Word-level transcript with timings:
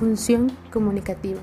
Función 0.00 0.50
comunicativa. 0.72 1.42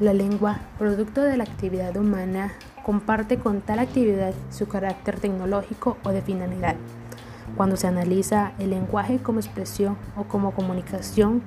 La 0.00 0.12
lengua, 0.12 0.58
producto 0.76 1.20
de 1.20 1.36
la 1.36 1.44
actividad 1.44 1.96
humana, 1.96 2.52
comparte 2.84 3.38
con 3.38 3.60
tal 3.60 3.78
actividad 3.78 4.34
su 4.50 4.66
carácter 4.66 5.20
tecnológico 5.20 5.96
o 6.02 6.08
de 6.08 6.20
finalidad. 6.20 6.74
Cuando 7.56 7.76
se 7.76 7.86
analiza 7.86 8.54
el 8.58 8.70
lenguaje 8.70 9.18
como 9.18 9.38
expresión 9.38 9.96
o 10.16 10.24
como 10.24 10.52
comunicación, 10.52 11.42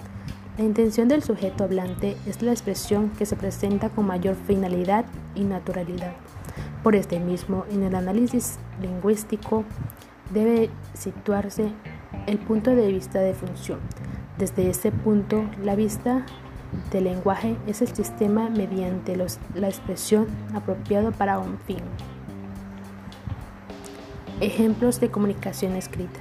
la 0.57 0.63
intención 0.63 1.09
del 1.09 1.23
sujeto 1.23 1.65
hablante 1.65 2.15
es 2.25 2.41
la 2.41 2.51
expresión 2.51 3.09
que 3.09 3.25
se 3.25 3.35
presenta 3.35 3.89
con 3.89 4.07
mayor 4.07 4.37
finalidad 4.47 5.03
y 5.35 5.43
naturalidad. 5.43 6.13
Por 6.83 6.95
este 6.95 7.19
mismo, 7.19 7.65
en 7.69 7.83
el 7.83 7.95
análisis 7.95 8.59
lingüístico 8.81 9.65
debe 10.33 10.69
situarse 10.93 11.73
el 12.27 12.37
punto 12.37 12.73
de 12.73 12.87
vista 12.87 13.19
de 13.19 13.33
función. 13.33 13.79
Desde 14.37 14.69
ese 14.69 14.91
punto, 14.91 15.43
la 15.63 15.75
vista 15.75 16.23
del 16.91 17.05
lenguaje 17.05 17.57
es 17.65 17.81
el 17.81 17.87
sistema 17.87 18.49
mediante 18.49 19.15
los, 19.15 19.39
la 19.55 19.67
expresión 19.67 20.27
apropiado 20.53 21.11
para 21.11 21.39
un 21.39 21.57
fin. 21.57 21.79
Ejemplos 24.39 24.99
de 24.99 25.09
comunicación 25.09 25.75
escrita. 25.75 26.19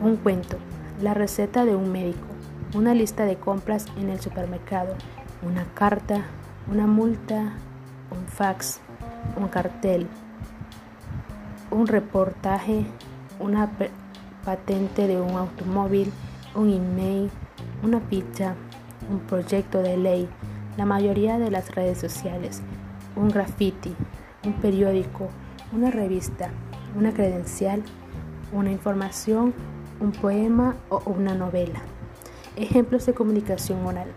Un 0.00 0.16
cuento, 0.16 0.56
la 1.02 1.12
receta 1.12 1.64
de 1.64 1.74
un 1.74 1.90
médico, 1.90 2.26
una 2.74 2.94
lista 2.94 3.24
de 3.24 3.36
compras 3.36 3.86
en 3.96 4.08
el 4.10 4.20
supermercado, 4.20 4.94
una 5.42 5.64
carta, 5.74 6.26
una 6.70 6.86
multa, 6.86 7.54
un 8.12 8.24
fax, 8.28 8.78
un 9.36 9.48
cartel, 9.48 10.06
un 11.72 11.88
reportaje, 11.88 12.86
una 13.40 13.68
patente 14.44 15.08
de 15.08 15.20
un 15.20 15.30
automóvil, 15.30 16.12
un 16.54 16.70
email, 16.70 17.30
una 17.82 18.00
pizza, 18.00 18.54
un 19.10 19.20
proyecto 19.20 19.82
de 19.82 19.96
ley, 19.96 20.28
la 20.76 20.84
mayoría 20.84 21.38
de 21.38 21.50
las 21.50 21.74
redes 21.74 21.98
sociales, 21.98 22.62
un 23.16 23.28
graffiti, 23.28 23.94
un 24.44 24.54
periódico, 24.54 25.28
una 25.72 25.90
revista, 25.90 26.50
una 26.96 27.12
credencial, 27.12 27.82
una 28.52 28.70
información, 28.72 29.54
un 30.00 30.12
poema 30.12 30.76
o 30.88 31.02
una 31.06 31.34
novela. 31.34 31.80
Ejemplos 32.56 33.06
de 33.06 33.14
comunicación 33.14 33.84
oral. 33.86 34.08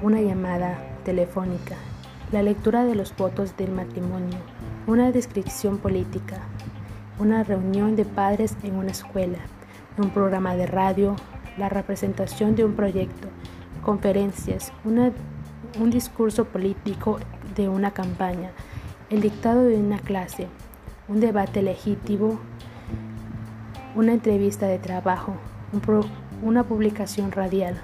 Una 0.00 0.20
llamada 0.20 0.78
telefónica, 1.04 1.76
la 2.32 2.42
lectura 2.42 2.84
de 2.84 2.94
los 2.94 3.14
votos 3.14 3.56
del 3.56 3.70
matrimonio, 3.72 4.38
una 4.86 5.12
descripción 5.12 5.78
política, 5.78 6.38
una 7.18 7.44
reunión 7.44 7.94
de 7.94 8.04
padres 8.04 8.56
en 8.62 8.76
una 8.76 8.90
escuela, 8.90 9.38
un 9.98 10.10
programa 10.10 10.56
de 10.56 10.66
radio, 10.66 11.14
la 11.58 11.68
representación 11.68 12.54
de 12.54 12.64
un 12.64 12.74
proyecto, 12.74 13.28
conferencias, 13.82 14.72
un 14.84 15.90
discurso 15.90 16.44
político 16.44 17.18
de 17.56 17.68
una 17.68 17.92
campaña, 17.92 18.50
el 19.10 19.20
dictado 19.20 19.64
de 19.64 19.76
una 19.76 19.98
clase, 19.98 20.48
un 21.08 21.20
debate 21.20 21.62
legítimo, 21.62 22.38
una 23.94 24.12
entrevista 24.12 24.66
de 24.66 24.78
trabajo, 24.78 25.34
una 26.42 26.64
publicación 26.64 27.32
radial, 27.32 27.80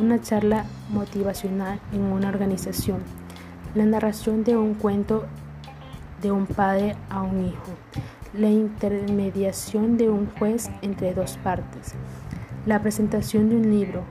una 0.00 0.20
charla 0.20 0.64
motivacional 0.90 1.78
en 1.92 2.02
una 2.02 2.28
organización, 2.28 2.98
la 3.74 3.84
narración 3.84 4.42
de 4.44 4.56
un 4.56 4.74
cuento 4.74 5.26
de 6.22 6.32
un 6.32 6.46
padre 6.46 6.96
a 7.10 7.22
un 7.22 7.46
hijo, 7.46 7.72
la 8.32 8.48
intermediación 8.48 9.96
de 9.96 10.08
un 10.08 10.28
juez 10.38 10.70
entre 10.82 11.14
dos 11.14 11.38
partes, 11.44 11.94
la 12.66 12.80
presentación 12.80 13.50
de 13.50 13.56
un 13.56 13.70
libro, 13.70 14.04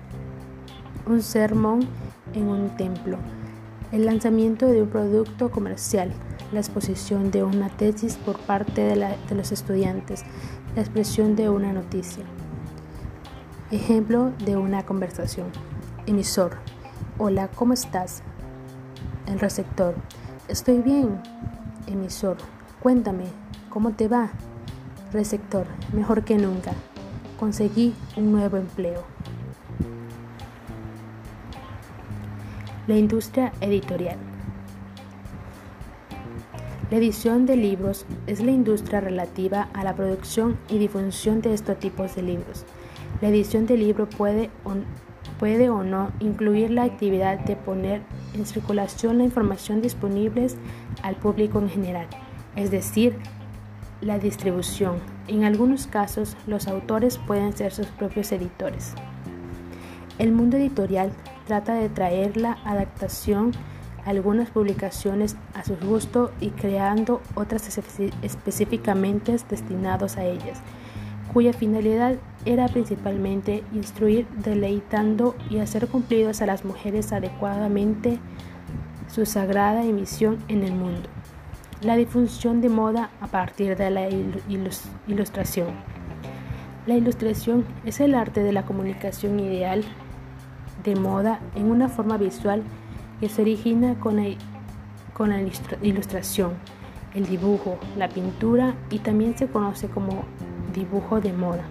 un 1.08 1.24
sermón 1.24 1.88
en 2.34 2.48
un 2.48 2.78
templo, 2.78 3.18
el 3.92 4.06
lanzamiento 4.06 4.68
de 4.68 4.84
un 4.84 4.90
producto 4.90 5.50
comercial, 5.50 6.12
la 6.52 6.60
exposición 6.60 7.32
de 7.32 7.44
una 7.44 7.70
tesis 7.70 8.16
por 8.18 8.38
parte 8.38 8.82
de, 8.82 9.36
los 9.36 9.52
estudiantes, 9.52 10.24
la 10.76 10.82
expresión 10.82 11.36
de 11.36 11.50
una 11.50 11.74
noticia. 11.74 12.24
Ejemplo 13.72 14.32
de 14.46 14.56
una 14.56 14.86
conversación. 14.86 15.48
Emisor. 16.06 16.58
Hola, 17.18 17.50
¿cómo 17.56 17.74
estás? 17.74 18.22
El 19.26 19.40
receptor. 19.40 19.96
Estoy 20.48 20.80
bien. 20.80 21.20
Emisor. 21.88 22.38
Cuéntame, 22.82 23.26
¿cómo 23.70 23.94
te 23.94 24.08
va? 24.08 24.30
Receptor. 25.12 25.66
Mejor 25.92 26.24
que 26.24 26.38
nunca. 26.38 26.74
Conseguí 27.44 27.94
un 28.16 28.32
nuevo 28.32 28.56
empleo. 28.56 29.04
La 32.88 32.96
industria 32.96 33.52
editorial. 33.60 34.16
La 36.90 36.96
edición 36.96 37.46
de 37.46 37.58
libros 37.58 38.06
es 38.28 38.40
la 38.40 38.52
industria 38.52 39.02
relativa 39.02 39.68
a 39.74 39.84
la 39.84 39.94
producción 39.94 40.58
y 40.70 40.78
difusión 40.78 41.42
de 41.42 41.54
estos 41.54 41.78
tipos 41.80 42.16
de 42.16 42.22
libros. 42.22 42.64
La 43.20 43.28
edición 43.28 43.66
de 43.66 43.76
libro 43.76 44.08
puede 44.08 44.50
puede 45.38 45.70
o 45.70 45.84
no 45.84 46.14
incluir 46.22 46.72
la 46.72 46.84
actividad 46.84 47.40
de 47.40 47.58
poner 47.58 48.04
en 48.34 48.46
circulación 48.46 49.18
la 49.18 49.26
información 49.26 49.82
disponible 49.82 50.48
al 51.02 51.18
público 51.18 51.60
en 51.60 51.70
general, 51.70 52.08
es 52.56 52.72
decir, 52.72 53.18
la 54.04 54.20
distribución. 54.20 54.98
En 55.28 55.44
algunos 55.44 55.88
casos, 55.88 56.36
los 56.48 56.68
autores 56.68 57.18
pueden 57.18 57.56
ser 57.56 57.74
sus 57.74 57.88
propios 57.88 58.32
editores. 58.32 58.94
El 60.20 60.32
mundo 60.32 60.58
editorial 60.58 61.12
trata 61.48 61.74
de 61.74 61.90
traer 61.90 62.38
la 62.38 62.58
adaptación 62.66 63.52
a 64.06 64.10
algunas 64.10 64.50
publicaciones 64.50 65.38
a 65.54 65.64
su 65.64 65.76
gusto 65.78 66.32
y 66.40 66.50
creando 66.50 67.22
otras 67.36 67.68
específicamente 68.22 69.36
destinadas 69.50 70.18
a 70.18 70.26
ellas, 70.26 70.62
cuya 71.34 71.54
finalidad 71.54 72.18
era 72.46 72.68
principalmente 72.68 73.64
instruir, 73.74 74.28
deleitando 74.44 75.36
y 75.50 75.60
hacer 75.60 75.88
cumplidos 75.88 76.42
a 76.42 76.46
las 76.46 76.66
mujeres 76.66 77.12
adecuadamente 77.12 78.20
su 79.08 79.26
sagrada 79.26 79.84
emisión 79.84 80.38
en 80.48 80.64
el 80.64 80.74
mundo. 80.74 81.10
La 81.84 81.98
difusión 81.98 82.62
de 82.62 82.70
moda 82.70 83.10
a 83.20 83.28
partir 83.28 83.76
de 83.76 83.90
la 83.90 84.08
ilustración. 85.06 85.68
La 86.86 86.94
ilustración 86.94 87.66
es 87.84 88.00
el 88.00 88.16
arte 88.16 88.42
de 88.42 88.54
la 88.54 88.64
comunicación 88.64 89.38
ideal 89.42 89.84
de 90.86 90.96
moda 90.96 91.42
en 91.56 91.70
una 91.70 91.90
forma 91.90 92.16
visual 92.16 92.64
que 93.20 93.28
se 93.28 93.42
origina 93.42 94.00
con, 94.00 94.16
la 94.16 95.42
ilustración, 95.82 96.54
el 97.16 97.26
dibujo, 97.26 97.78
la 97.98 98.08
pintura 98.08 98.76
y 98.90 99.00
también 99.00 99.38
se 99.38 99.48
conoce 99.48 99.90
como 99.90 100.24
dibujo 100.74 101.20
de 101.20 101.34
moda. 101.34 101.66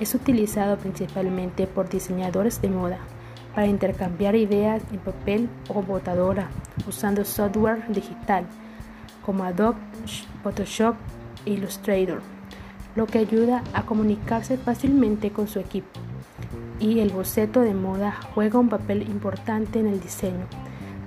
Es 0.00 0.16
utilizado 0.16 0.78
principalmente 0.78 1.68
por 1.68 1.88
diseñadores 1.88 2.60
de 2.60 2.70
moda 2.70 2.98
para 3.54 3.68
intercambiar 3.68 4.34
ideas 4.34 4.82
en 4.90 4.98
papel 4.98 5.48
o 5.68 5.74
computadora 5.74 6.50
usando 6.88 7.24
software 7.24 7.84
digital 7.88 8.44
como 9.28 9.44
Adobe 9.44 9.76
Photoshop 10.42 10.94
Illustrator, 11.44 12.22
lo 12.96 13.04
que 13.04 13.18
ayuda 13.18 13.62
a 13.74 13.82
comunicarse 13.82 14.56
fácilmente 14.56 15.32
con 15.32 15.48
su 15.48 15.58
equipo 15.58 16.00
y 16.80 17.00
el 17.00 17.10
boceto 17.10 17.60
de 17.60 17.74
moda 17.74 18.16
juega 18.34 18.58
un 18.58 18.70
papel 18.70 19.02
importante 19.02 19.80
en 19.80 19.86
el 19.86 20.00
diseño 20.00 20.46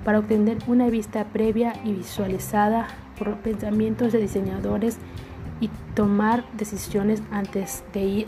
para 0.04 0.20
obtener 0.20 0.58
una 0.68 0.88
vista 0.88 1.24
previa 1.24 1.72
y 1.84 1.94
visualizada 1.94 2.86
por 3.18 3.38
pensamientos 3.38 4.12
de 4.12 4.20
diseñadores 4.20 4.98
y 5.60 5.68
tomar 5.96 6.44
decisiones 6.52 7.20
antes 7.32 7.82
de 7.92 8.02
ir 8.02 8.26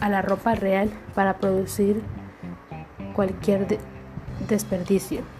a 0.00 0.10
la 0.10 0.20
ropa 0.20 0.54
real 0.54 0.90
para 1.14 1.38
producir 1.38 2.02
cualquier 3.14 3.78
desperdicio. 4.46 5.35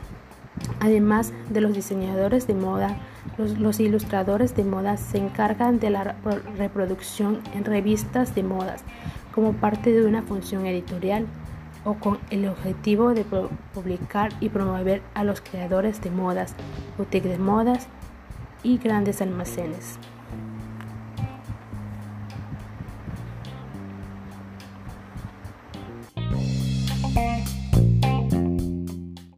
Además 0.80 1.32
de 1.50 1.60
los 1.60 1.74
diseñadores 1.74 2.46
de 2.46 2.54
moda, 2.54 2.96
los, 3.38 3.80
ilustradores 3.80 4.54
de 4.54 4.64
moda 4.64 4.96
se 4.96 5.18
encargan 5.18 5.80
de 5.80 5.90
la 5.90 6.16
reproducción 6.56 7.40
en 7.54 7.64
revistas 7.64 8.34
de 8.34 8.42
modas 8.42 8.82
como 9.34 9.52
parte 9.52 9.92
de 9.92 10.06
una 10.06 10.22
función 10.22 10.66
editorial 10.66 11.26
o 11.84 11.94
con 11.94 12.18
el 12.30 12.48
objetivo 12.48 13.14
de 13.14 13.24
publicar 13.74 14.32
y 14.40 14.48
promover 14.48 15.02
a 15.14 15.24
los 15.24 15.40
creadores 15.40 16.00
de 16.02 16.10
modas, 16.10 16.54
boutiques 16.96 17.30
de 17.30 17.38
modas 17.38 17.86
y 18.62 18.78
grandes 18.78 19.22
almacenes. 19.22 19.98